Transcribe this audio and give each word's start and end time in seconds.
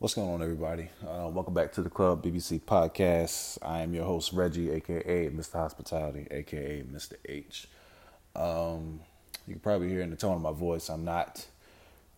What's 0.00 0.14
going 0.14 0.30
on, 0.30 0.42
everybody? 0.42 0.88
Uh, 1.06 1.28
welcome 1.28 1.52
back 1.52 1.72
to 1.72 1.82
the 1.82 1.90
Club 1.90 2.24
BBC 2.24 2.62
Podcast. 2.62 3.58
I 3.60 3.82
am 3.82 3.92
your 3.92 4.06
host, 4.06 4.32
Reggie, 4.32 4.70
aka 4.70 5.28
Mr. 5.28 5.52
Hospitality, 5.52 6.26
aka 6.30 6.82
Mr. 6.90 7.16
H. 7.26 7.68
Um, 8.34 9.00
you 9.46 9.52
can 9.52 9.60
probably 9.60 9.90
hear 9.90 10.00
in 10.00 10.08
the 10.08 10.16
tone 10.16 10.36
of 10.36 10.40
my 10.40 10.52
voice, 10.52 10.88
I'm 10.88 11.04
not 11.04 11.46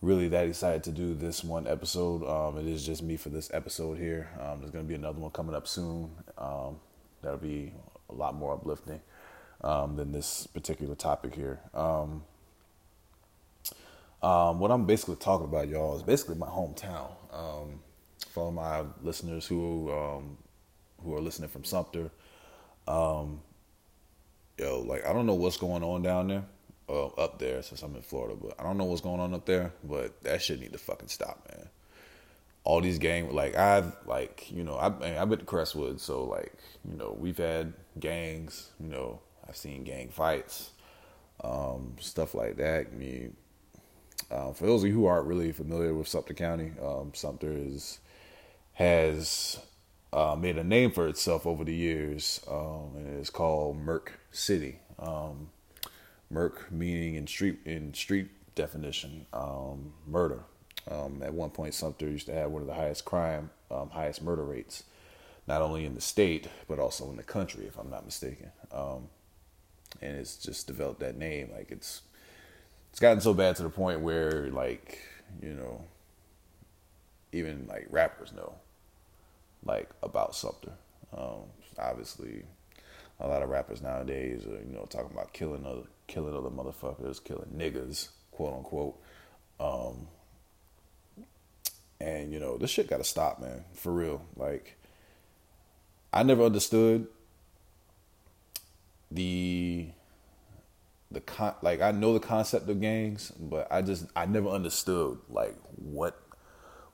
really 0.01 0.29
that 0.29 0.47
excited 0.47 0.85
to 0.85 0.91
do 0.91 1.13
this 1.13 1.43
one 1.43 1.67
episode. 1.67 2.25
Um, 2.25 2.57
it 2.57 2.67
is 2.67 2.85
just 2.85 3.03
me 3.03 3.17
for 3.17 3.27
this 3.27 3.51
episode 3.53 3.97
here. 3.97 4.29
Um, 4.39 4.59
there's 4.59 4.71
going 4.71 4.85
to 4.85 4.87
be 4.87 4.95
another 4.95 5.19
one 5.19 5.31
coming 5.31 5.53
up 5.53 5.67
soon. 5.67 6.09
Um, 6.37 6.77
that'll 7.21 7.37
be 7.37 7.73
a 8.09 8.13
lot 8.13 8.33
more 8.33 8.53
uplifting 8.53 9.01
um, 9.59 9.97
than 9.97 10.13
this 10.13 10.47
particular 10.47 10.95
topic 10.95 11.35
here. 11.35 11.59
Um, 11.73 12.23
um, 14.23 14.59
what 14.59 14.71
I'm 14.71 14.85
basically 14.85 15.17
talking 15.17 15.45
about, 15.45 15.67
y'all, 15.67 15.97
is 15.97 16.03
basically 16.03 16.35
my 16.35 16.47
hometown. 16.47 17.11
Um, 17.31 17.81
for 18.29 18.51
my 18.51 18.83
listeners 19.03 19.45
who 19.45 19.91
um, 19.91 20.37
who 21.03 21.15
are 21.15 21.21
listening 21.21 21.49
from 21.49 21.63
Sumter, 21.65 22.09
um, 22.87 23.41
yo, 24.57 24.79
like 24.81 25.05
I 25.05 25.13
don't 25.13 25.25
know 25.25 25.35
what's 25.35 25.57
going 25.57 25.83
on 25.83 26.01
down 26.01 26.27
there, 26.29 26.45
uh, 26.89 27.07
up 27.07 27.37
there 27.37 27.61
since 27.61 27.83
I'm 27.83 27.95
in 27.95 28.01
Florida, 28.01 28.35
but 28.41 28.59
I 28.59 28.63
don't 28.63 28.77
know 28.77 28.85
what's 28.85 29.01
going 29.01 29.19
on 29.19 29.33
up 29.33 29.45
there. 29.45 29.73
But 29.83 30.21
that 30.23 30.41
shit 30.41 30.59
need 30.59 30.71
to 30.71 30.79
fucking 30.79 31.09
stop, 31.09 31.45
man. 31.51 31.67
All 32.63 32.79
these 32.79 32.99
gang, 32.99 33.33
like 33.33 33.55
I've 33.55 33.93
like 34.05 34.49
you 34.49 34.63
know 34.63 34.77
I've 34.77 35.01
I've 35.03 35.29
been 35.29 35.39
to 35.39 35.45
Crestwood, 35.45 35.99
so 35.99 36.23
like 36.23 36.53
you 36.89 36.95
know 36.95 37.15
we've 37.19 37.37
had 37.37 37.73
gangs, 37.99 38.69
you 38.79 38.87
know 38.87 39.19
I've 39.47 39.57
seen 39.57 39.83
gang 39.83 40.09
fights, 40.09 40.71
um, 41.43 41.97
stuff 41.99 42.33
like 42.33 42.55
that. 42.57 42.87
I 42.91 42.95
mean 42.95 43.35
uh, 44.33 44.51
for 44.51 44.65
those 44.65 44.81
of 44.81 44.89
you 44.89 44.95
who 44.95 45.05
aren't 45.05 45.27
really 45.27 45.51
familiar 45.51 45.93
with 45.93 46.07
Sumter 46.07 46.33
County, 46.33 46.71
um, 46.81 47.11
Sumter 47.13 47.51
is 47.51 47.99
has 48.73 49.59
uh, 50.11 50.35
made 50.35 50.57
a 50.57 50.63
name 50.63 50.89
for 50.89 51.07
itself 51.07 51.45
over 51.45 51.63
the 51.63 51.75
years, 51.75 52.41
um, 52.49 52.93
and 52.95 53.19
it's 53.19 53.29
called 53.29 53.77
Merc 53.77 54.19
City. 54.31 54.79
Um, 54.97 55.49
meaning 56.71 57.13
in 57.13 57.27
street 57.27 57.59
in 57.65 57.93
street 57.93 58.29
definition, 58.55 59.27
um, 59.33 59.93
murder. 60.07 60.39
Um, 60.89 61.21
at 61.21 61.33
one 61.33 61.51
point, 61.51 61.75
Sumter 61.75 62.09
used 62.09 62.25
to 62.25 62.33
have 62.33 62.49
one 62.49 62.63
of 62.63 62.67
the 62.67 62.73
highest 62.73 63.05
crime, 63.05 63.51
um, 63.69 63.91
highest 63.91 64.23
murder 64.23 64.43
rates, 64.43 64.83
not 65.47 65.61
only 65.61 65.85
in 65.85 65.93
the 65.93 66.01
state 66.01 66.47
but 66.67 66.79
also 66.79 67.09
in 67.11 67.17
the 67.17 67.23
country, 67.23 67.65
if 67.67 67.77
I'm 67.77 67.91
not 67.91 68.03
mistaken. 68.03 68.51
and 70.01 70.17
it's 70.17 70.37
just 70.37 70.65
developed 70.65 71.01
that 71.01 71.17
name, 71.17 71.51
like 71.55 71.69
it's 71.69 72.01
it's 72.93 72.99
gotten 72.99 73.19
so 73.19 73.33
bad 73.33 73.55
to 73.55 73.63
the 73.63 73.71
point 73.71 74.01
where 74.01 74.51
like 74.51 74.99
you 75.41 75.55
know 75.55 75.83
even 77.31 77.65
like 77.67 77.87
rappers 77.89 78.31
know 78.33 78.53
like 79.65 79.89
about 80.03 80.35
Sumter. 80.35 80.73
Um, 81.11 81.45
obviously, 81.79 82.43
a 83.19 83.27
lot 83.27 83.41
of 83.41 83.49
rappers 83.49 83.81
nowadays 83.81 84.45
are 84.45 84.61
you 84.63 84.71
know 84.71 84.85
talking 84.91 85.09
about 85.11 85.33
killing 85.33 85.65
other 85.65 85.87
killing 86.05 86.35
other 86.35 86.51
motherfuckers, 86.51 87.23
killing 87.23 87.49
niggas, 87.57 88.09
quote 88.29 88.53
unquote. 88.57 89.01
Um, 89.59 90.07
and 91.99 92.31
you 92.31 92.39
know 92.39 92.59
this 92.59 92.69
shit 92.69 92.87
got 92.87 92.97
to 92.97 93.03
stop, 93.03 93.41
man, 93.41 93.65
for 93.73 93.91
real. 93.91 94.23
Like, 94.35 94.77
I 96.13 96.21
never 96.21 96.43
understood 96.43 97.07
the 99.09 99.87
the 101.13 101.21
con 101.21 101.53
like 101.61 101.81
I 101.81 101.91
know 101.91 102.13
the 102.13 102.19
concept 102.19 102.67
of 102.69 102.81
gangs, 102.81 103.31
but 103.31 103.67
I 103.71 103.81
just 103.81 104.05
I 104.15 104.25
never 104.25 104.49
understood 104.49 105.19
like 105.29 105.55
what 105.75 106.19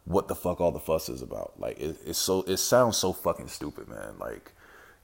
what 0.03 0.27
the 0.27 0.35
fuck 0.35 0.59
all 0.59 0.71
the 0.71 0.79
fuss 0.79 1.09
is 1.09 1.21
about. 1.21 1.53
Like 1.57 1.79
it, 1.79 1.97
it's 2.05 2.19
so 2.19 2.43
it 2.43 2.57
sounds 2.57 2.97
so 2.97 3.13
fucking 3.13 3.47
stupid, 3.47 3.87
man. 3.87 4.15
Like 4.19 4.51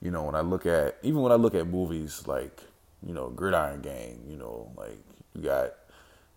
you 0.02 0.12
know 0.12 0.24
when 0.24 0.36
I 0.36 0.42
look 0.42 0.66
at 0.66 0.98
even 1.02 1.22
when 1.22 1.32
I 1.32 1.36
look 1.36 1.56
at 1.56 1.66
movies 1.66 2.28
like 2.28 2.62
you 3.06 3.14
know 3.14 3.30
Gridiron 3.30 3.82
Gang, 3.82 4.24
you 4.30 4.36
know 4.36 4.72
like 4.76 5.00
you 5.34 5.42
got 5.42 5.72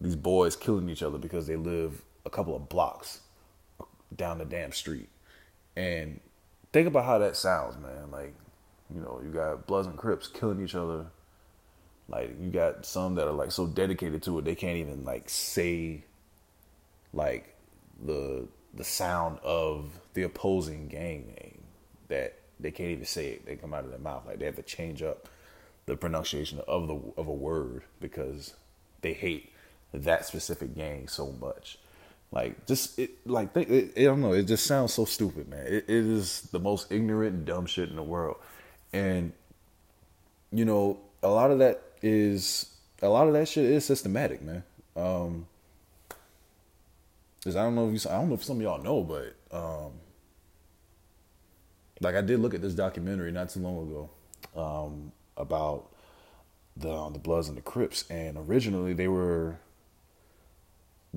these 0.01 0.17
boys 0.17 0.55
killing 0.55 0.89
each 0.89 1.03
other 1.03 1.19
because 1.19 1.47
they 1.49 1.57
live 1.57 2.03
a 2.25 2.31
couple 2.31 2.55
of 2.55 2.69
blocks 2.69 3.21
down 4.15 4.39
the 4.39 4.45
damn 4.45 4.73
street, 4.73 5.09
and 5.77 6.21
think 6.73 6.87
about 6.87 7.05
how 7.05 7.19
that 7.19 7.37
sounds, 7.37 7.77
man. 7.77 8.13
Like 8.13 8.35
you 8.95 9.01
know 9.01 9.21
you 9.25 9.31
got 9.31 9.67
Bloods 9.67 9.89
and 9.89 9.99
Crips 9.99 10.29
killing 10.29 10.63
each 10.63 10.77
other 10.77 11.07
like 12.09 12.35
you 12.41 12.51
got 12.51 12.87
some 12.87 13.15
that 13.17 13.27
are 13.27 13.33
like 13.33 13.53
so 13.53 13.67
dedicated 13.67 14.23
to 14.23 14.39
it 14.39 14.45
they 14.45 14.55
can't 14.55 14.77
even 14.77 15.05
like 15.05 15.29
say 15.29 16.03
like 17.13 17.55
the 18.05 18.47
the 18.75 18.85
sound 18.85 19.39
of 19.43 19.91
the 20.15 20.23
opposing 20.23 20.89
gang 20.89 21.35
name 21.41 21.63
that 22.09 22.39
they 22.61 22.71
can't 22.71 22.91
even 22.91 23.05
say 23.05 23.29
it. 23.29 23.47
They 23.47 23.57
come 23.57 23.75
out 23.75 23.85
of 23.85 23.91
their 23.91 23.99
mouth 23.99 24.27
like 24.27 24.39
they 24.39 24.47
have 24.47 24.57
to 24.57 24.63
change 24.63 25.03
up 25.03 25.29
the 25.87 25.97
pronunciation 25.97 26.61
of 26.67 26.89
the 26.89 27.01
of 27.17 27.29
a 27.29 27.33
word 27.33 27.83
because 28.01 28.55
they 29.01 29.13
hate 29.13 29.53
that 29.93 30.27
specific 30.27 30.75
gang 30.75 31.09
so 31.09 31.33
much. 31.41 31.79
Like 32.31 32.67
just 32.67 32.99
it 32.99 33.27
like 33.27 33.57
it, 33.57 33.71
it, 33.71 33.93
I 33.97 34.05
don't 34.05 34.21
know. 34.21 34.33
It 34.33 34.45
just 34.45 34.67
sounds 34.67 34.93
so 34.93 35.05
stupid, 35.05 35.49
man. 35.49 35.67
It, 35.67 35.85
it 35.89 35.91
is 35.91 36.43
the 36.53 36.61
most 36.61 36.93
ignorant, 36.93 37.47
dumb 37.47 37.67
shit 37.67 37.89
in 37.89 37.97
the 37.97 38.03
world, 38.03 38.37
and 38.93 39.33
you 40.53 40.65
know 40.65 40.99
a 41.23 41.29
lot 41.29 41.51
of 41.51 41.59
that 41.61 41.83
is 42.03 42.67
a 43.03 43.09
lot 43.09 43.27
of 43.27 43.35
that 43.35 43.49
shit 43.49 43.65
is 43.65 43.85
systematic, 43.85 44.43
man. 44.43 44.63
Um, 44.97 45.47
cause 47.45 47.57
I 47.57 47.63
don't 47.63 47.75
know 47.75 47.89
if 47.89 48.05
you, 48.05 48.11
I 48.11 48.15
don't 48.15 48.29
know 48.29 48.35
if 48.35 48.45
some 48.45 48.57
of 48.57 48.63
y'all 48.63 48.83
know, 48.83 49.03
but 49.03 49.35
um, 49.57 49.93
like 52.01 52.15
I 52.15 52.21
did 52.21 52.41
look 52.41 52.55
at 52.55 52.63
this 52.63 52.75
documentary 52.75 53.33
not 53.33 53.51
too 53.51 53.61
long 53.61 53.89
ago 53.89 54.11
um, 54.57 55.13
about 55.37 55.91
the 56.77 56.93
um, 56.93 57.13
the 57.13 57.19
Bloods 57.19 57.49
and 57.49 57.57
the 57.57 57.63
Crips, 57.63 58.05
and 58.11 58.37
originally 58.37 58.93
they 58.93 59.09
were 59.09 59.59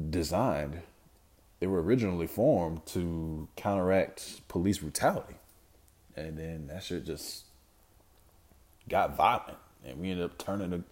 designed, 0.09 0.81
they 1.59 1.67
were 1.67 1.81
originally 1.81 2.27
formed 2.27 2.85
to 2.87 3.47
counteract 3.55 4.47
police 4.47 4.79
brutality, 4.79 5.35
and 6.15 6.37
then 6.37 6.67
that 6.67 6.83
shit 6.83 7.05
just 7.05 7.45
got 8.89 9.15
violent 9.15 9.57
and 9.85 9.99
we 9.99 10.11
ended 10.11 10.25
up 10.25 10.37
turning 10.37 10.83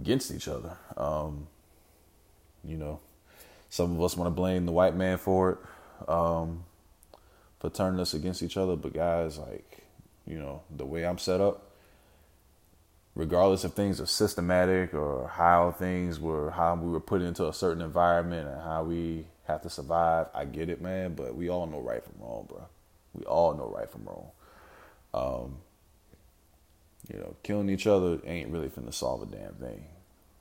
against 0.00 0.30
each 0.30 0.48
other. 0.48 0.76
Um, 0.96 1.46
you 2.64 2.76
know, 2.76 3.00
some 3.70 3.92
of 3.92 4.02
us 4.02 4.16
want 4.16 4.26
to 4.28 4.34
blame 4.34 4.66
the 4.66 4.72
white 4.72 4.94
man 4.94 5.18
for 5.18 5.50
it, 5.52 6.08
um, 6.08 6.64
for 7.60 7.70
turning 7.70 8.00
us 8.00 8.14
against 8.14 8.42
each 8.42 8.56
other. 8.56 8.76
But 8.76 8.92
guys, 8.94 9.38
like, 9.38 9.84
you 10.26 10.38
know, 10.38 10.62
the 10.74 10.84
way 10.84 11.06
I'm 11.06 11.18
set 11.18 11.40
up, 11.40 11.70
regardless 13.14 13.64
if 13.64 13.72
things 13.72 14.00
are 14.00 14.06
systematic 14.06 14.92
or 14.94 15.28
how 15.28 15.70
things 15.72 16.20
were, 16.20 16.50
how 16.50 16.74
we 16.74 16.90
were 16.90 17.00
put 17.00 17.22
into 17.22 17.48
a 17.48 17.52
certain 17.52 17.82
environment 17.82 18.48
and 18.48 18.60
how 18.62 18.82
we 18.84 19.26
have 19.46 19.62
to 19.62 19.70
survive, 19.70 20.26
I 20.34 20.44
get 20.44 20.68
it, 20.68 20.80
man. 20.80 21.14
But 21.14 21.34
we 21.34 21.48
all 21.48 21.66
know 21.66 21.80
right 21.80 22.02
from 22.04 22.14
wrong, 22.20 22.46
bro. 22.48 22.66
We 23.14 23.24
all 23.24 23.54
know 23.54 23.72
right 23.74 23.88
from 23.88 24.04
wrong. 24.04 24.30
Um, 25.14 25.56
you 27.12 27.18
know, 27.18 27.34
killing 27.42 27.68
each 27.68 27.86
other 27.86 28.18
ain't 28.24 28.50
really 28.50 28.68
finna 28.68 28.92
solve 28.92 29.22
a 29.22 29.26
damn 29.26 29.54
thing. 29.54 29.84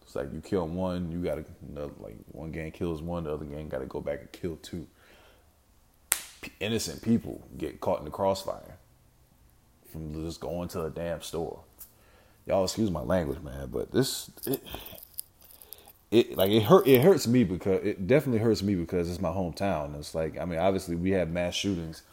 It's 0.02 0.16
like 0.16 0.34
you 0.34 0.42
kill 0.42 0.68
one, 0.68 1.12
you 1.12 1.24
gotta 1.24 1.46
like 2.00 2.16
one 2.32 2.52
gang 2.52 2.72
kills 2.72 3.02
one, 3.02 3.24
the 3.24 3.34
other 3.34 3.46
gang 3.46 3.70
gotta 3.70 3.86
go 3.86 4.02
back 4.02 4.22
and 4.22 4.32
kill 4.32 4.58
two. 4.58 4.88
Innocent 6.60 7.02
people 7.02 7.48
get 7.58 7.82
caught 7.82 8.00
in 8.00 8.06
the 8.06 8.12
crossfire 8.12 8.78
from 9.92 10.14
just 10.26 10.40
going 10.40 10.68
to 10.70 10.84
a 10.84 10.90
damn 10.90 11.22
store. 11.22 11.62
Y'all 12.46 12.64
excuse 12.64 12.92
my 12.92 13.02
language, 13.02 13.42
man, 13.42 13.70
but 13.72 13.92
this 13.92 14.30
it, 14.46 14.64
it 16.12 16.38
like 16.38 16.52
it 16.52 16.64
hurt 16.64 16.88
it 16.88 17.02
hurts 17.02 17.26
me 17.26 17.44
because 17.44 17.84
it 17.84 18.06
definitely 18.06 18.40
hurts 18.40 18.62
me 18.62 18.76
because 18.76 19.10
it's 19.10 19.22
my 19.22 19.30
hometown. 19.30 19.98
It's 19.98 20.14
like 20.14 20.40
I 20.40 20.46
mean, 20.46 20.60
obviously 20.60 20.96
we 20.96 21.12
have 21.12 21.30
mass 21.30 21.56
shootings 21.56 22.04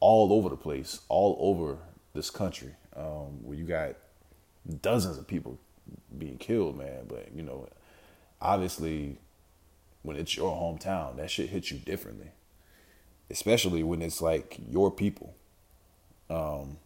all 0.00 0.32
over 0.32 0.48
the 0.48 0.56
place, 0.56 1.00
all 1.08 1.36
over 1.40 1.78
this 2.14 2.30
country 2.30 2.74
um, 2.96 3.42
where 3.42 3.56
you 3.56 3.64
got 3.64 3.96
dozens 4.80 5.18
of 5.18 5.26
people 5.26 5.58
being 6.16 6.38
killed, 6.38 6.78
man. 6.78 7.04
But 7.08 7.28
you 7.34 7.42
know, 7.42 7.68
obviously, 8.40 9.18
when 10.02 10.16
it's 10.16 10.36
your 10.36 10.52
hometown, 10.52 11.16
that 11.16 11.30
shit 11.30 11.50
hits 11.50 11.70
you 11.70 11.78
differently, 11.78 12.30
especially 13.30 13.82
when 13.82 14.02
it's 14.02 14.20
like 14.20 14.58
your 14.70 14.90
people, 14.90 15.34
um, 16.30 16.78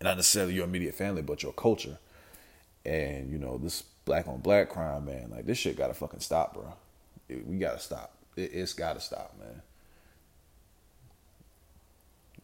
not 0.00 0.16
necessarily 0.16 0.54
your 0.54 0.64
immediate 0.64 0.94
family, 0.94 1.22
but 1.22 1.42
your 1.42 1.52
culture. 1.52 1.98
And 2.84 3.30
you 3.30 3.38
know, 3.38 3.58
this 3.58 3.82
black 4.04 4.28
on 4.28 4.40
black 4.40 4.68
crime, 4.70 5.06
man, 5.06 5.30
like 5.30 5.46
this 5.46 5.58
shit 5.58 5.76
gotta 5.76 5.94
fucking 5.94 6.20
stop, 6.20 6.54
bro. 6.54 6.72
It, 7.28 7.46
we 7.46 7.58
gotta 7.58 7.80
stop. 7.80 8.12
It, 8.36 8.52
has 8.52 8.72
gotta 8.72 9.00
stop, 9.00 9.34
man. 9.38 9.62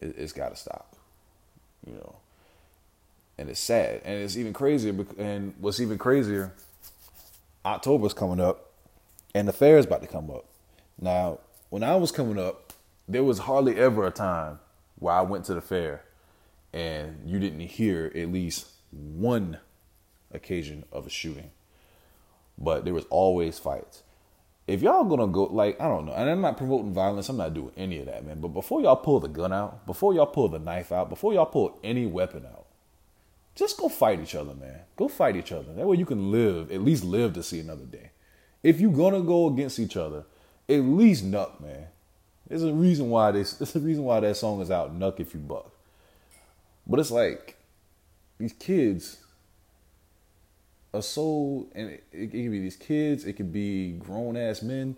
It, 0.01 0.15
it's 0.17 0.33
gotta 0.33 0.57
stop. 0.57 0.97
You 1.87 1.93
know 1.93 2.15
and 3.37 3.49
it's 3.49 3.59
sad, 3.59 4.01
and 4.05 4.21
it's 4.21 4.37
even 4.37 4.53
crazier. 4.53 4.93
And 5.17 5.53
what's 5.59 5.79
even 5.79 5.97
crazier, 5.97 6.53
October's 7.65 8.13
coming 8.13 8.39
up, 8.39 8.71
and 9.33 9.47
the 9.47 9.53
fair 9.53 9.77
is 9.77 9.85
about 9.85 10.01
to 10.01 10.07
come 10.07 10.29
up. 10.29 10.45
Now, 10.99 11.39
when 11.69 11.83
I 11.83 11.95
was 11.95 12.11
coming 12.11 12.37
up, 12.37 12.73
there 13.07 13.23
was 13.23 13.39
hardly 13.39 13.77
ever 13.77 14.05
a 14.05 14.11
time 14.11 14.59
where 14.99 15.13
I 15.13 15.21
went 15.21 15.45
to 15.45 15.53
the 15.53 15.61
fair 15.61 16.03
and 16.73 17.29
you 17.29 17.39
didn't 17.39 17.59
hear 17.59 18.11
at 18.15 18.31
least 18.31 18.67
one 18.91 19.59
occasion 20.33 20.83
of 20.91 21.05
a 21.05 21.09
shooting. 21.09 21.51
But 22.57 22.85
there 22.85 22.93
was 22.93 23.05
always 23.09 23.59
fights. 23.59 24.03
If 24.65 24.81
y'all 24.81 25.03
gonna 25.03 25.27
go 25.27 25.43
like 25.43 25.79
I 25.79 25.87
don't 25.87 26.05
know, 26.05 26.13
and 26.13 26.29
I'm 26.29 26.41
not 26.41 26.57
promoting 26.57 26.93
violence, 26.93 27.27
I'm 27.29 27.37
not 27.37 27.53
doing 27.53 27.71
any 27.75 27.99
of 27.99 28.05
that, 28.05 28.25
man. 28.25 28.39
But 28.39 28.49
before 28.49 28.81
y'all 28.81 28.95
pull 28.95 29.19
the 29.19 29.27
gun 29.27 29.51
out, 29.51 29.85
before 29.85 30.13
y'all 30.13 30.25
pull 30.25 30.47
the 30.47 30.59
knife 30.59 30.91
out, 30.91 31.09
before 31.09 31.33
y'all 31.33 31.45
pull 31.45 31.79
any 31.83 32.05
weapon 32.05 32.45
out, 32.45 32.62
just 33.55 33.77
go 33.77 33.89
fight 33.89 34.19
each 34.19 34.35
other, 34.35 34.53
man. 34.53 34.81
Go 34.95 35.07
fight 35.07 35.35
each 35.35 35.51
other. 35.51 35.73
That 35.73 35.85
way 35.85 35.97
you 35.97 36.05
can 36.05 36.31
live, 36.31 36.71
at 36.71 36.81
least 36.81 37.03
live 37.03 37.33
to 37.33 37.43
see 37.43 37.59
another 37.59 37.85
day. 37.85 38.11
If 38.63 38.79
you're 38.79 38.91
gonna 38.91 39.21
go 39.21 39.47
against 39.47 39.79
each 39.79 39.97
other, 39.97 40.23
at 40.69 40.81
least 40.81 41.25
nuck, 41.25 41.59
man. 41.59 41.87
There's 42.47 42.63
a 42.63 42.73
reason 42.73 43.09
why 43.09 43.31
this. 43.31 43.53
There's 43.57 43.75
a 43.75 43.79
reason 43.79 44.03
why 44.03 44.19
that 44.21 44.35
song 44.37 44.61
is 44.61 44.71
out. 44.71 44.97
Knuck 44.97 45.19
if 45.19 45.33
you 45.33 45.39
buck. 45.39 45.71
But 46.87 46.99
it's 46.99 47.11
like 47.11 47.57
these 48.37 48.53
kids 48.53 49.17
are 50.93 51.01
so, 51.01 51.67
and 51.73 51.89
it, 51.89 52.03
it, 52.11 52.31
can 52.31 52.51
be 52.51 52.59
these 52.59 52.75
kids. 52.75 53.25
It 53.25 53.33
could 53.33 53.51
be 53.51 53.93
grown 53.93 54.37
ass 54.37 54.61
men. 54.61 54.95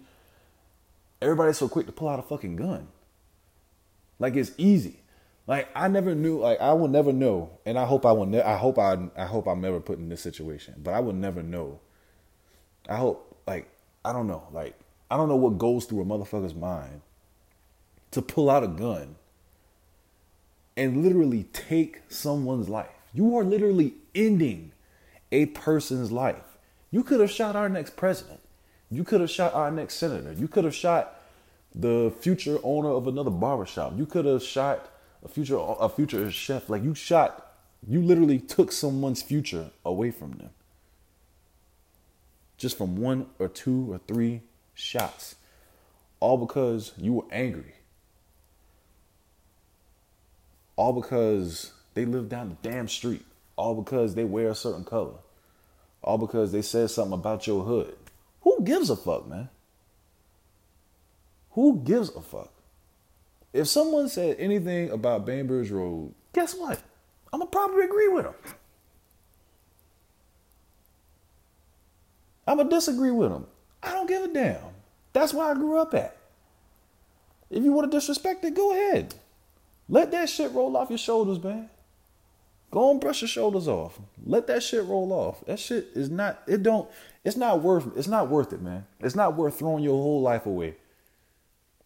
Everybody's 1.22 1.58
so 1.58 1.69
quick 1.69 1.86
to 1.86 1.92
pull 1.92 2.10
out 2.10 2.19
a 2.19 2.24
fucking 2.24 2.56
gun. 2.56 2.88
Like 4.19 4.36
it's 4.36 4.51
easy. 4.58 5.00
Like 5.48 5.70
I 5.76 5.88
never 5.88 6.16
knew. 6.16 6.40
Like 6.40 6.60
I 6.60 6.74
will 6.74 6.88
never 6.88 7.14
know, 7.14 7.52
and 7.66 7.78
I 7.78 7.86
hope 7.86 8.06
I 8.06 8.12
will. 8.12 8.26
Ne- 8.26 8.42
I 8.42 8.58
hope 8.58 8.80
I. 8.80 8.98
I 9.16 9.26
hope 9.26 9.48
I'm 9.48 9.62
never 9.62 9.80
put 9.80 10.00
in 10.00 10.10
this 10.10 10.22
situation. 10.22 10.76
But 10.78 10.94
I 10.94 11.00
will 11.00 11.14
never 11.14 11.44
know. 11.44 11.80
I 12.90 12.98
hope. 12.98 13.38
Like 13.46 13.68
I 14.04 14.12
don't 14.12 14.28
know. 14.28 14.48
Like 14.52 14.76
I 15.10 15.18
don't 15.18 15.30
know 15.30 15.36
what 15.36 15.58
goes 15.58 15.86
through 15.86 16.02
a 16.02 16.06
motherfucker's 16.06 16.56
mind 16.56 17.02
to 18.12 18.22
pull 18.22 18.50
out 18.50 18.64
a 18.64 18.68
gun 18.68 19.16
and 20.78 21.04
literally 21.04 21.44
take 21.54 22.02
someone's 22.10 22.70
life. 22.70 22.90
You 23.14 23.38
are 23.38 23.44
literally 23.44 23.94
ending 24.14 24.72
a 25.32 25.48
person's 25.48 26.12
life. 26.12 26.58
You 26.92 27.04
could 27.04 27.20
have 27.20 27.32
shot 27.32 27.56
our 27.56 27.70
next 27.70 27.96
president. 27.96 28.40
You 28.90 29.04
could 29.04 29.22
have 29.22 29.30
shot 29.30 29.54
our 29.54 29.72
next 29.72 29.96
senator. 29.96 30.34
You 30.34 30.48
could 30.48 30.64
have 30.64 30.76
shot 30.76 31.20
the 31.74 32.14
future 32.20 32.58
owner 32.64 32.90
of 32.90 33.08
another 33.08 33.32
barbershop. 33.32 33.98
You 33.98 34.06
could 34.06 34.26
have 34.26 34.44
shot 34.44 34.90
a 35.25 35.27
future 35.27 35.57
a 35.57 35.89
future 35.89 36.31
chef. 36.31 36.69
Like 36.69 36.83
you 36.83 36.95
shot, 36.95 37.54
you 37.86 38.01
literally 38.01 38.39
took 38.39 38.72
someone's 38.72 39.22
future 39.22 39.72
away 39.83 40.12
from 40.12 40.33
them. 40.33 40.51
Just 42.57 42.77
from 42.77 42.95
one 42.95 43.27
or 43.39 43.50
two 43.50 43.92
or 43.92 44.00
three 44.07 44.42
shots. 44.74 45.36
All 46.22 46.38
because 46.38 46.94
you 46.98 47.13
were 47.13 47.25
angry 47.31 47.74
all 50.75 50.94
because 50.94 51.72
they 51.94 52.06
live 52.06 52.30
down 52.30 52.50
the 52.50 52.69
damn 52.69 52.88
street, 52.88 53.25
all 53.56 53.75
because 53.75 54.16
they 54.16 54.24
wear 54.24 54.50
a 54.50 54.56
certain 54.56 54.83
color, 54.83 55.16
all 56.01 56.18
because 56.18 56.51
they 56.51 56.62
said 56.62 56.89
something 56.89 57.13
about 57.13 57.48
your 57.48 57.63
hood. 57.63 57.95
Who 58.42 58.62
gives 58.63 58.89
a 58.89 58.95
fuck, 58.95 59.27
man? 59.27 59.50
Who 61.51 61.81
gives 61.83 62.13
a 62.16 62.22
fuck? 62.22 62.51
If 63.56 63.69
someone 63.69 64.10
said 64.10 64.36
anything 64.38 64.90
about 64.90 65.25
Bainbridge 65.25 65.72
Road, 65.72 66.13
guess 66.34 66.54
what? 66.54 66.78
I'm 67.31 67.40
gonna 67.40 67.50
probably 67.50 67.86
agree 67.86 68.10
with 68.10 68.25
them. 68.25 68.34
I'm 72.46 72.57
gonna 72.57 72.69
disagree 72.69 73.12
with 73.12 73.30
them. 73.30 73.48
I 73.81 73.92
don't 73.92 74.10
give 74.10 74.24
a 74.24 74.28
damn. 74.28 74.60
That's 75.13 75.34
where 75.34 75.50
I 75.50 75.54
grew 75.54 75.80
up 75.80 75.94
at. 75.94 76.18
If 77.50 77.63
you 77.63 77.72
want 77.72 77.90
to 77.90 77.98
disrespect 77.98 78.44
it, 78.44 78.56
go 78.56 78.74
ahead. 78.74 79.16
Let 79.88 80.12
that 80.12 80.28
shit 80.28 80.51
roll 80.51 80.75
off 80.75 80.90
your 80.90 80.98
shoulders, 80.98 81.42
man. 81.42 81.69
Go 82.72 82.92
and 82.92 83.00
brush 83.00 83.22
your 83.22 83.30
shoulders 83.30 83.69
off. 83.69 83.98
Let 84.25 84.48
that 84.48 84.63
shit 84.63 84.84
roll 84.84 85.13
off. 85.13 85.46
That 85.46 85.60
shit 85.62 85.92
is 85.96 86.10
not 86.10 86.42
it 86.46 86.62
don't 86.62 86.90
it's 87.24 87.38
not 87.38 87.62
worth 87.62 87.96
it's 87.96 88.10
not 88.10 88.28
worth 88.28 88.51
it, 88.51 88.62
man. 88.62 88.86
It's 89.00 89.16
not 89.16 89.38
worth 89.38 89.58
throwing 89.58 89.86
your 89.86 89.96
whole 89.96 90.22
life 90.22 90.46
away. 90.46 90.75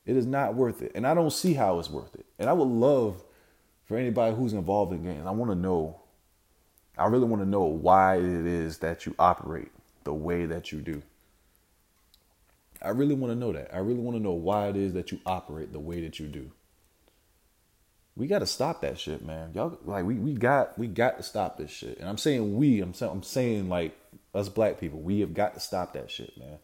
It 0.10 0.18
is 0.18 0.26
not 0.26 0.56
worth 0.56 0.82
it. 0.82 0.92
And 0.96 1.06
I 1.06 1.14
don't 1.14 1.32
see 1.32 1.54
how 1.54 1.80
it's 1.80 1.90
worth 1.90 2.16
it. 2.16 2.26
And 2.40 2.50
I 2.50 2.54
would 2.54 2.68
love 2.68 3.24
for 3.86 3.98
anybody 3.98 4.36
who's 4.36 4.54
involved 4.54 4.92
in 4.94 5.04
games, 5.04 5.26
I 5.26 5.32
want 5.32 5.52
to 5.52 5.56
know 5.56 6.02
I 6.98 7.06
really 7.06 7.26
want 7.26 7.42
to 7.42 7.48
know 7.48 7.64
why 7.64 8.18
it 8.18 8.46
is 8.46 8.80
that 8.80 9.06
you 9.06 9.16
operate 9.18 9.72
the 10.04 10.14
way 10.14 10.46
that 10.46 10.74
you 10.74 10.82
do. 10.82 11.02
I 12.82 12.90
really 12.90 13.16
want 13.16 13.32
to 13.32 13.40
know 13.40 13.54
that. 13.54 13.74
I 13.74 13.78
really 13.78 14.02
want 14.02 14.18
to 14.18 14.24
know 14.24 14.34
why 14.34 14.68
it 14.68 14.76
is 14.76 14.94
that 14.94 15.12
you 15.12 15.20
operate 15.26 15.72
the 15.72 15.80
way 15.80 16.02
that 16.02 16.20
you 16.20 16.28
do 16.28 16.52
we 18.20 18.28
got 18.28 18.40
to 18.40 18.46
stop 18.46 18.82
that 18.82 19.00
shit, 19.00 19.26
man. 19.26 19.52
Y'all 19.54 19.80
like 19.86 20.04
we 20.04 20.16
we 20.16 20.34
got 20.34 20.78
we 20.78 20.88
got 20.88 21.18
to 21.18 21.24
stop 21.24 21.58
this 21.58 21.72
shit. 21.72 21.98
And 22.00 22.10
I'm 22.10 22.18
saying 22.18 22.58
we, 22.58 22.82
I'm 22.82 22.94
saying 22.94 23.12
I'm 23.14 23.24
saying 23.24 23.70
like 23.70 23.98
us 24.36 24.50
black 24.50 24.78
people, 24.78 25.00
we 25.00 25.22
have 25.22 25.34
got 25.34 25.54
to 25.54 25.62
stop 25.62 25.94
that 25.94 26.12
shit, 26.12 26.38
man. 26.38 26.60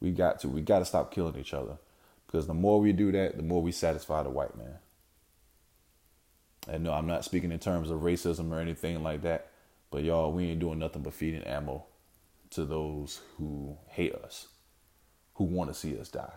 We 0.00 0.12
got 0.12 0.40
to. 0.40 0.48
We 0.48 0.62
got 0.62 0.78
to 0.78 0.86
stop 0.86 1.12
killing 1.12 1.36
each 1.36 1.52
other. 1.52 1.76
Because 2.26 2.46
the 2.46 2.54
more 2.54 2.80
we 2.80 2.92
do 2.92 3.12
that, 3.12 3.36
the 3.36 3.42
more 3.42 3.62
we 3.62 3.72
satisfy 3.72 4.22
the 4.22 4.30
white 4.30 4.56
man. 4.56 4.78
And 6.68 6.84
no, 6.84 6.92
I'm 6.92 7.06
not 7.06 7.24
speaking 7.24 7.52
in 7.52 7.58
terms 7.58 7.90
of 7.90 8.00
racism 8.00 8.50
or 8.50 8.58
anything 8.58 9.02
like 9.02 9.22
that. 9.22 9.50
But 9.90 10.02
y'all, 10.02 10.32
we 10.32 10.46
ain't 10.46 10.60
doing 10.60 10.80
nothing 10.80 11.02
but 11.02 11.14
feeding 11.14 11.44
ammo 11.44 11.86
to 12.50 12.64
those 12.64 13.20
who 13.36 13.78
hate 13.88 14.14
us, 14.14 14.48
who 15.34 15.44
want 15.44 15.70
to 15.70 15.74
see 15.74 15.98
us 15.98 16.08
die. 16.08 16.34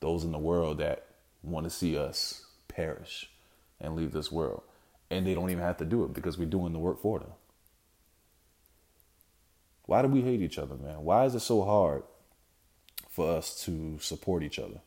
those 0.00 0.24
in 0.24 0.32
the 0.32 0.38
world 0.38 0.78
that 0.78 1.06
want 1.42 1.64
to 1.64 1.70
see 1.70 1.96
us 1.96 2.46
perish 2.68 3.30
and 3.80 3.94
leave 3.94 4.12
this 4.12 4.32
world. 4.32 4.62
And 5.10 5.26
they 5.26 5.34
don't 5.34 5.50
even 5.50 5.62
have 5.62 5.76
to 5.78 5.84
do 5.84 6.04
it 6.04 6.12
because 6.12 6.38
we're 6.38 6.46
doing 6.46 6.72
the 6.72 6.78
work 6.78 7.00
for 7.00 7.18
them. 7.18 7.30
Why 9.90 10.02
do 10.02 10.06
we 10.06 10.22
hate 10.22 10.40
each 10.40 10.56
other, 10.56 10.76
man? 10.76 11.02
Why 11.02 11.24
is 11.24 11.34
it 11.34 11.40
so 11.40 11.64
hard 11.64 12.04
for 13.08 13.36
us 13.36 13.64
to 13.64 13.98
support 13.98 14.44
each 14.44 14.60
other? 14.60 14.82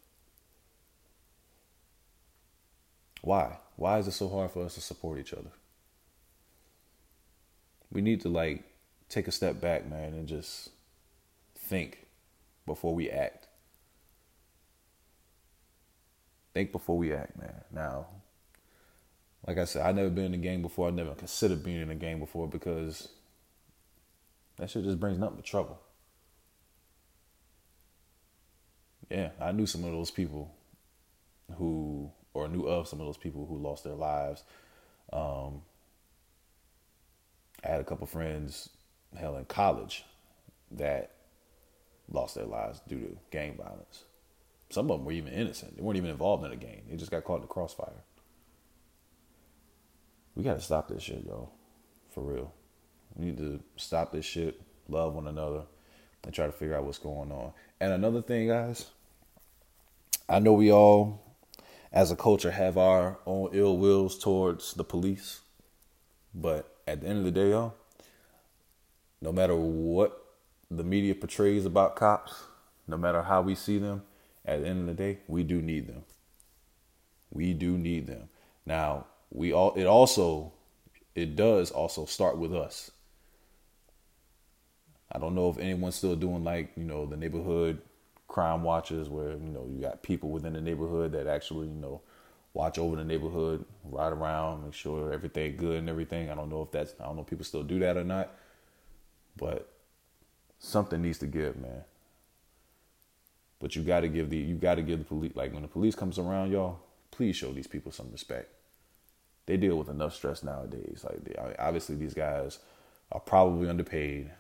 Why? 3.20 3.58
Why 3.76 4.00
is 4.00 4.08
it 4.08 4.14
so 4.14 4.30
hard 4.30 4.52
for 4.52 4.64
us 4.64 4.76
to 4.76 4.82
support 4.82 5.20
each 5.20 5.34
other? 5.34 5.50
We 7.92 8.00
need 8.02 8.22
to 8.22 8.30
like 8.30 8.64
take 9.10 9.28
a 9.28 9.32
step 9.34 9.60
back, 9.60 9.86
man, 9.90 10.14
and 10.14 10.26
just 10.26 10.70
think 11.54 12.08
before 12.66 12.96
we 12.96 13.10
act. 13.10 13.48
think 16.54 16.72
before 16.72 16.98
we 16.98 17.12
act, 17.14 17.38
man. 17.38 17.66
Now, 17.74 18.06
like 19.46 19.58
I 19.58 19.66
said, 19.66 19.86
I've 19.86 19.98
never 19.98 20.10
been 20.10 20.28
in 20.28 20.34
a 20.36 20.38
game 20.38 20.62
before. 20.62 20.88
I 20.88 20.92
never 20.92 21.14
considered 21.14 21.62
being 21.62 21.82
in 21.82 21.90
a 21.90 21.96
game 21.96 22.20
before 22.20 22.48
because 22.48 23.10
that 24.58 24.70
shit 24.70 24.84
just 24.84 25.00
brings 25.00 25.18
nothing 25.18 25.38
but 25.38 25.46
trouble. 25.46 25.80
Yeah, 29.10 29.30
I 29.40 29.52
knew 29.52 29.66
some 29.66 29.84
of 29.84 29.92
those 29.92 30.12
people 30.12 30.56
who, 31.58 32.12
or 32.34 32.48
knew 32.48 32.64
of 32.64 32.88
some 32.88 33.00
of 33.00 33.06
those 33.06 33.18
people 33.18 33.46
who 33.46 33.58
lost 33.58 33.84
their 33.84 33.96
lives. 33.96 34.44
Um, 35.12 35.62
I 37.64 37.70
had 37.70 37.82
a 37.82 37.84
couple 37.84 38.08
friends, 38.08 38.70
hell, 39.18 39.38
in 39.38 39.46
college 39.46 40.04
that 40.72 41.12
lost 42.12 42.36
their 42.36 42.46
lives 42.46 42.82
due 42.88 43.00
to 43.00 43.18
gang 43.32 43.56
violence. 43.56 44.04
Some 44.70 44.90
of 44.90 44.98
them 44.98 45.06
were 45.06 45.12
even 45.12 45.34
innocent. 45.34 45.76
They 45.76 45.84
weren't 45.84 45.98
even 45.98 46.10
involved 46.10 46.44
in 46.44 46.50
the 46.50 46.58
game. 46.58 46.82
They 46.90 46.96
just 46.96 47.12
got 47.12 47.24
caught 47.24 47.36
in 47.36 47.42
the 47.42 47.48
crossfire. 47.48 48.04
We 50.36 50.44
got 50.44 50.56
to 50.56 50.62
stop 50.62 50.88
this 50.88 51.04
shit, 51.04 51.24
y'all. 51.26 51.52
For 52.10 52.24
real. 52.24 52.54
We 53.16 53.26
need 53.26 53.38
to 53.38 53.62
stop 53.76 54.12
this 54.12 54.26
shit, 54.26 54.60
love 54.88 55.14
one 55.14 55.28
another, 55.28 55.64
and 56.24 56.34
try 56.34 56.46
to 56.46 56.52
figure 56.52 56.76
out 56.76 56.86
what's 56.86 56.98
going 56.98 57.32
on. 57.32 57.54
And 57.80 57.94
another 57.94 58.22
thing, 58.22 58.48
guys, 58.48 58.90
I 60.28 60.40
know 60.40 60.54
we 60.54 60.72
all, 60.72 61.22
as 61.92 62.12
a 62.12 62.16
culture, 62.16 62.52
have 62.52 62.78
our 62.78 63.20
own 63.26 63.50
ill 63.54 63.78
wills 63.78 64.18
towards 64.18 64.74
the 64.74 64.84
police. 64.84 65.42
But 66.34 66.76
at 66.88 67.02
the 67.02 67.08
end 67.08 67.20
of 67.20 67.26
the 67.26 67.32
day, 67.32 67.50
y'all, 67.52 67.76
no 69.22 69.32
matter 69.32 69.56
what 69.56 70.26
the 70.72 70.84
media 70.84 71.14
portrays 71.14 71.66
about 71.66 71.96
cops, 71.96 72.44
no 72.88 72.98
matter 72.98 73.22
how 73.22 73.42
we 73.42 73.56
see 73.56 73.78
them, 73.78 74.04
at 74.46 74.62
the 74.62 74.68
end 74.68 74.82
of 74.82 74.88
the 74.88 75.02
day, 75.04 75.20
we 75.28 75.44
do 75.44 75.62
need 75.62 75.88
them. 75.88 76.04
We 77.32 77.54
do 77.54 77.78
need 77.78 78.08
them. 78.08 78.30
Now, 78.66 79.06
we 79.32 79.52
all 79.54 79.74
it 79.76 79.86
also 79.86 80.54
it 81.16 81.36
does 81.36 81.72
also 81.72 82.06
start 82.06 82.38
with 82.38 82.54
us. 82.54 82.92
I 85.14 85.20
don't 85.20 85.36
know 85.36 85.50
if 85.50 85.58
anyone's 85.60 85.96
still 85.96 86.16
doing 86.16 86.44
like, 86.44 86.72
you 86.76 86.84
know, 86.84 87.06
the 87.06 87.16
neighborhood 87.16 87.82
crime 88.28 88.64
watches 88.64 89.10
where, 89.10 89.32
you 89.32 89.52
know, 89.52 89.68
you 89.72 89.80
got 89.80 90.02
people 90.02 90.30
within 90.30 90.54
the 90.54 90.62
neighborhood 90.62 91.12
that 91.12 91.28
actually, 91.28 91.68
you 91.68 91.76
know, 91.76 92.02
watch 92.54 92.80
over 92.80 92.96
the 92.96 93.04
neighborhood, 93.04 93.64
ride 93.84 94.12
around, 94.14 94.64
make 94.64 94.74
sure 94.74 95.14
everything 95.14 95.56
good 95.56 95.78
and 95.78 95.90
everything. 95.90 96.30
I 96.30 96.36
don't 96.36 96.50
know 96.50 96.64
if 96.64 96.72
that's 96.72 96.96
I 97.00 97.06
don't 97.06 97.16
know 97.16 97.22
if 97.22 97.28
people 97.28 97.46
still 97.46 97.64
do 97.64 97.80
that 97.80 97.96
or 97.96 98.04
not. 98.04 98.32
But 99.38 99.72
something 100.60 101.02
needs 101.02 101.20
to 101.20 101.28
give, 101.28 101.58
man. 101.58 101.84
But 103.60 103.76
you 103.76 103.82
got 103.84 104.02
to 104.02 104.08
give 104.08 104.30
the 104.30 104.38
you 104.38 104.56
got 104.56 104.76
to 104.76 104.82
give 104.82 105.00
the 105.00 105.06
police 105.06 105.36
like 105.36 105.54
when 105.54 105.62
the 105.62 105.68
police 105.68 105.96
comes 105.96 106.18
around, 106.18 106.52
y'all. 106.52 106.80
Please 107.12 107.36
show 107.36 107.52
these 107.52 107.68
people 107.68 107.92
some 107.92 108.12
respect. 108.12 108.50
They 109.46 109.58
deal 109.58 109.78
with 109.78 109.90
enough 109.90 110.16
stress 110.16 110.42
nowadays. 110.44 111.06
Like 111.08 111.24
they, 111.24 111.36
obviously 111.60 111.96
these 111.96 112.14
guys 112.14 112.60
are 113.12 113.20
probably 113.20 113.70
underpaid. 113.70 114.32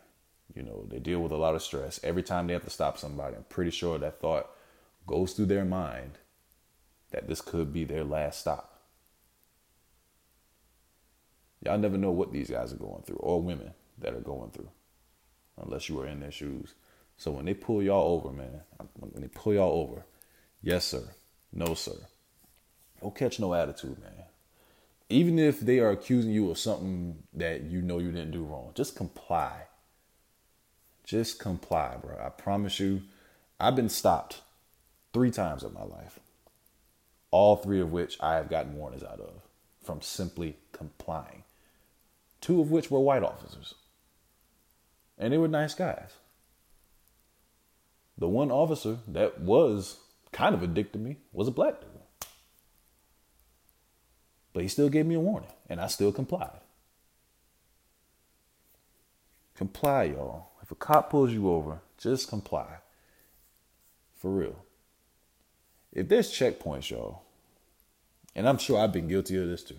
You 0.56 0.64
know 0.64 0.86
they 0.90 1.00
deal 1.00 1.20
with 1.20 1.32
a 1.32 1.38
lot 1.38 1.56
of 1.56 1.64
stress 1.64 2.00
every 2.04 2.24
time 2.24 2.48
they 2.48 2.54
have 2.54 2.64
to 2.64 2.70
stop 2.70 2.98
somebody. 2.98 3.36
I'm 3.36 3.46
pretty 3.50 3.72
sure 3.72 3.98
that 3.98 4.20
thought 4.20 4.50
goes 5.08 5.34
through 5.34 5.48
their 5.48 5.66
mind 5.66 6.20
that 7.12 7.28
this 7.28 7.42
could 7.42 7.74
be 7.74 7.84
their 7.84 8.04
last 8.04 8.40
stop. 8.40 8.82
Y'all 11.64 11.78
never 11.78 11.98
know 11.98 12.12
what 12.12 12.32
these 12.34 12.50
guys 12.50 12.74
are 12.74 12.78
going 12.78 13.04
through 13.04 13.18
or 13.18 13.42
women 13.42 13.74
that 14.00 14.14
are 14.14 14.20
going 14.20 14.52
through 14.52 14.70
unless 15.62 15.88
you 15.88 16.00
are 16.00 16.08
in 16.08 16.20
their 16.20 16.32
shoes. 16.32 16.74
So 17.18 17.32
when 17.32 17.46
they 17.46 17.54
pull 17.54 17.82
y'all 17.82 18.16
over, 18.16 18.32
man, 18.32 18.62
when 19.00 19.22
they 19.22 19.28
pull 19.30 19.54
y'all 19.54 19.82
over, 19.82 20.06
yes, 20.62 20.86
sir, 20.86 21.04
no, 21.54 21.74
sir, 21.74 21.96
don't 23.02 23.16
catch 23.16 23.40
no 23.40 23.54
attitude, 23.54 24.02
man. 24.02 24.12
Even 25.10 25.38
if 25.38 25.60
they 25.60 25.80
are 25.80 25.92
accusing 25.92 26.32
you 26.32 26.50
of 26.50 26.58
something 26.58 27.24
that 27.34 27.64
you 27.64 27.82
know 27.82 28.00
you 28.00 28.12
didn't 28.12 28.32
do 28.32 28.44
wrong, 28.44 28.72
just 28.74 28.96
comply. 28.96 29.68
Just 31.04 31.40
comply, 31.40 31.98
bro. 32.02 32.18
I 32.24 32.30
promise 32.30 32.80
you, 32.80 33.02
I've 33.60 33.76
been 33.76 33.90
stopped 33.90 34.42
three 35.14 35.32
times 35.32 35.64
in 35.64 35.74
my 35.74 35.84
life. 35.84 36.20
All 37.32 37.56
three 37.56 37.82
of 37.82 37.92
which 37.92 38.18
I 38.20 38.36
have 38.36 38.50
gotten 38.50 38.76
warnings 38.76 39.04
out 39.04 39.20
of 39.20 39.42
from 39.84 40.02
simply 40.02 40.58
complying. 40.72 41.44
Two 42.42 42.62
of 42.62 42.72
which 42.72 42.90
were 42.90 43.00
white 43.00 43.24
officers. 43.24 43.76
And 45.18 45.34
they 45.34 45.38
were 45.38 45.48
nice 45.48 45.74
guys. 45.74 46.12
The 48.18 48.28
one 48.28 48.52
officer 48.52 49.00
that 49.08 49.42
was 49.42 49.98
kind 50.32 50.56
of 50.56 50.64
a 50.64 50.68
dick 50.68 50.92
to 50.94 51.00
me 51.00 51.18
was 51.32 51.48
a 51.48 51.52
black 51.52 51.82
dude. 51.82 51.90
But 54.54 54.64
he 54.64 54.70
still 54.70 54.90
gave 54.90 55.06
me 55.06 55.16
a 55.16 55.20
warning, 55.20 55.50
and 55.68 55.82
I 55.82 55.88
still 55.88 56.12
complied. 56.12 56.60
Comply, 59.56 60.04
y'all. 60.04 60.53
A 60.74 60.76
cop 60.76 61.12
pulls 61.12 61.32
you 61.32 61.52
over, 61.52 61.82
just 62.00 62.28
comply. 62.28 62.78
For 64.16 64.32
real. 64.32 64.56
If 65.92 66.10
there's 66.10 66.32
checkpoints, 66.32 66.90
y'all, 66.90 67.22
and 68.36 68.50
I'm 68.50 68.58
sure 68.58 68.80
I've 68.80 68.92
been 68.92 69.08
guilty 69.08 69.38
of 69.40 69.48
this 69.48 69.64
too. 69.64 69.78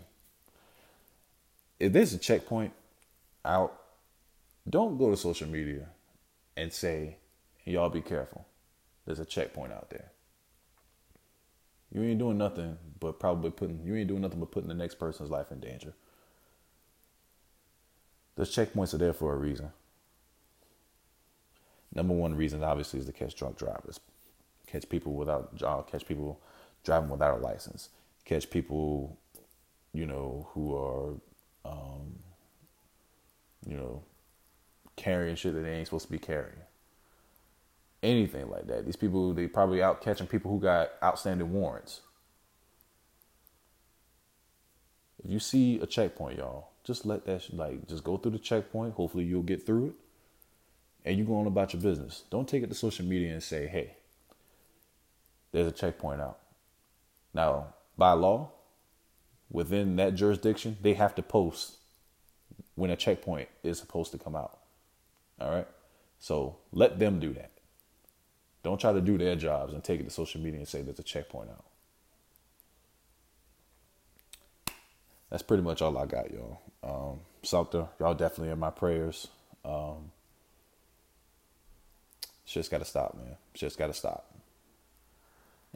If 1.80 1.92
there's 1.92 2.12
a 2.12 2.18
checkpoint 2.18 2.74
out, 3.44 3.76
don't 4.70 4.96
go 4.96 5.10
to 5.10 5.16
social 5.16 5.48
media 5.48 5.88
and 6.56 6.72
say, 6.72 7.16
y'all 7.64 7.90
be 7.90 8.00
careful. 8.00 8.46
There's 9.04 9.18
a 9.18 9.24
checkpoint 9.24 9.72
out 9.72 9.90
there. 9.90 10.12
You 11.92 12.04
ain't 12.04 12.20
doing 12.20 12.38
nothing 12.38 12.78
but 13.00 13.18
probably 13.18 13.50
putting 13.50 13.82
you 13.84 13.96
ain't 13.96 14.06
doing 14.06 14.20
nothing 14.20 14.38
but 14.38 14.52
putting 14.52 14.68
the 14.68 14.74
next 14.74 15.00
person's 15.00 15.30
life 15.30 15.50
in 15.50 15.58
danger. 15.58 15.92
Those 18.36 18.54
checkpoints 18.54 18.94
are 18.94 18.98
there 18.98 19.12
for 19.12 19.34
a 19.34 19.36
reason. 19.36 19.72
Number 21.94 22.14
one 22.14 22.34
reason 22.34 22.62
obviously 22.62 23.00
is 23.00 23.06
to 23.06 23.12
catch 23.12 23.36
drunk 23.36 23.56
drivers. 23.56 24.00
Catch 24.66 24.88
people 24.88 25.14
without 25.14 25.52
uh, 25.64 25.82
catch 25.82 26.06
people 26.06 26.40
driving 26.84 27.08
without 27.08 27.38
a 27.38 27.42
license. 27.42 27.90
Catch 28.24 28.50
people, 28.50 29.18
you 29.92 30.06
know, 30.06 30.48
who 30.52 30.74
are 30.74 31.14
um, 31.64 32.18
you 33.66 33.76
know, 33.76 34.02
carrying 34.96 35.36
shit 35.36 35.54
that 35.54 35.60
they 35.60 35.72
ain't 35.74 35.86
supposed 35.86 36.06
to 36.06 36.12
be 36.12 36.18
carrying 36.18 36.60
anything 38.02 38.50
like 38.50 38.66
that. 38.66 38.84
These 38.84 38.96
people, 38.96 39.32
they 39.32 39.46
probably 39.48 39.82
out 39.82 40.02
catching 40.02 40.26
people 40.26 40.50
who 40.50 40.60
got 40.60 40.90
outstanding 41.02 41.52
warrants. 41.52 42.02
If 45.24 45.30
you 45.30 45.38
see 45.38 45.80
a 45.80 45.86
checkpoint, 45.86 46.38
y'all, 46.38 46.68
just 46.84 47.06
let 47.06 47.24
that 47.24 47.52
like 47.54 47.88
just 47.88 48.04
go 48.04 48.18
through 48.18 48.32
the 48.32 48.38
checkpoint. 48.38 48.94
Hopefully, 48.94 49.24
you'll 49.24 49.42
get 49.42 49.64
through 49.64 49.86
it, 49.86 49.94
and 51.04 51.18
you 51.18 51.24
go 51.24 51.36
on 51.36 51.46
about 51.46 51.72
your 51.72 51.82
business. 51.82 52.22
Don't 52.30 52.48
take 52.48 52.62
it 52.62 52.68
to 52.68 52.74
social 52.74 53.04
media 53.04 53.32
and 53.32 53.42
say, 53.42 53.66
"Hey, 53.66 53.96
there's 55.52 55.66
a 55.66 55.72
checkpoint 55.72 56.20
out." 56.20 56.38
Now, 57.32 57.74
by 57.96 58.12
law, 58.12 58.50
within 59.50 59.96
that 59.96 60.14
jurisdiction, 60.14 60.76
they 60.80 60.94
have 60.94 61.14
to 61.16 61.22
post 61.22 61.76
when 62.74 62.90
a 62.90 62.96
checkpoint 62.96 63.48
is 63.62 63.78
supposed 63.78 64.12
to 64.12 64.18
come 64.18 64.36
out. 64.36 64.58
All 65.40 65.50
right, 65.50 65.68
so 66.18 66.56
let 66.72 66.98
them 66.98 67.20
do 67.20 67.32
that. 67.34 67.50
Don't 68.62 68.80
try 68.80 68.92
to 68.92 69.00
do 69.00 69.18
their 69.18 69.36
jobs 69.36 69.74
and 69.74 69.84
take 69.84 70.00
it 70.00 70.04
to 70.04 70.10
social 70.10 70.40
media 70.40 70.60
and 70.60 70.68
say 70.68 70.80
there's 70.80 70.98
a 70.98 71.02
checkpoint 71.02 71.50
out. 71.50 71.64
That's 75.30 75.42
pretty 75.42 75.62
much 75.62 75.82
all 75.82 75.98
I 75.98 76.06
got, 76.06 76.30
y'all. 76.32 76.60
Um, 76.82 77.20
Sumter, 77.42 77.88
y'all 77.98 78.14
definitely 78.14 78.50
in 78.52 78.58
my 78.58 78.70
prayers. 78.70 79.28
Um, 79.64 80.12
shit's 82.54 82.68
got 82.68 82.78
to 82.78 82.84
stop, 82.84 83.16
man. 83.16 83.36
Shit's 83.54 83.74
got 83.74 83.88
to 83.88 83.92
stop. 83.92 84.30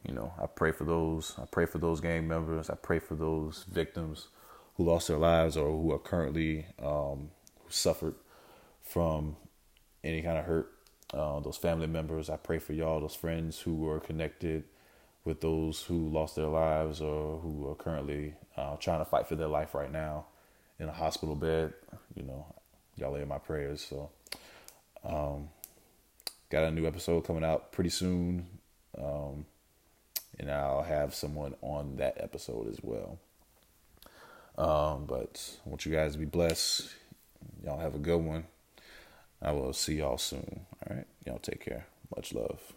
You 0.06 0.14
know, 0.14 0.32
I 0.40 0.47
pray 0.47 0.70
for 0.70 0.85
those. 0.85 1.35
I 1.37 1.44
pray 1.44 1.66
for 1.66 1.78
those 1.78 2.00
gang 2.00 2.28
members. 2.28 2.70
I 2.70 2.76
pray 2.76 3.00
for 3.00 3.16
those 3.16 3.64
victims 3.68 4.28
who 4.76 4.85
lost 4.85 5.08
their 5.08 5.18
lives 5.18 5.56
or 5.56 5.66
who 5.73 5.92
are 5.92 5.99
currently 5.99 6.66
um, 6.80 7.30
who 7.58 7.70
suffered 7.70 8.14
from 8.80 9.35
any 10.04 10.23
kind 10.23 10.38
of 10.38 10.44
hurt 10.44 10.73
uh, 11.12 11.40
those 11.40 11.56
family 11.56 11.88
members. 11.88 12.30
I 12.30 12.37
pray 12.37 12.61
for 12.61 12.75
y'all, 12.75 13.00
those 13.00 13.16
friends 13.16 13.58
who 13.58 13.88
are 13.88 13.99
connected 13.99 14.62
with 15.25 15.40
those 15.40 15.82
who 15.82 16.08
lost 16.08 16.37
their 16.37 16.47
lives 16.47 17.00
or 17.00 17.40
who 17.40 17.68
are 17.68 17.75
currently 17.75 18.37
uh, 18.56 18.76
trying 18.76 19.00
to 19.00 19.04
fight 19.04 19.26
for 19.26 19.35
their 19.35 19.49
life 19.49 19.75
right 19.75 19.90
now 19.90 20.26
in 20.78 20.88
a 20.88 20.92
hospital 20.92 21.35
bed. 21.35 21.75
You 22.14 22.23
know, 22.23 22.47
y'all 22.94 23.16
are 23.16 23.20
in 23.20 23.26
my 23.26 23.38
prayers. 23.38 23.85
So, 23.85 24.11
um, 25.04 25.49
got 26.50 26.64
a 26.64 26.70
new 26.70 26.86
episode 26.86 27.24
coming 27.24 27.44
out 27.44 27.72
pretty 27.72 27.90
soon. 27.90 28.46
Um, 28.96 29.46
and 30.38 30.50
I'll 30.50 30.82
have 30.82 31.14
someone 31.14 31.54
on 31.62 31.96
that 31.96 32.16
episode 32.18 32.68
as 32.68 32.78
well. 32.82 33.18
Um, 34.56 35.04
but 35.06 35.50
I 35.64 35.68
want 35.68 35.86
you 35.86 35.92
guys 35.92 36.12
to 36.12 36.18
be 36.18 36.24
blessed. 36.24 36.88
Y'all 37.64 37.78
have 37.78 37.94
a 37.94 37.98
good 37.98 38.18
one. 38.18 38.44
I 39.40 39.52
will 39.52 39.72
see 39.72 39.96
y'all 39.96 40.18
soon. 40.18 40.66
All 40.88 40.96
right. 40.96 41.06
Y'all 41.24 41.38
take 41.38 41.64
care. 41.64 41.86
Much 42.14 42.34
love. 42.34 42.72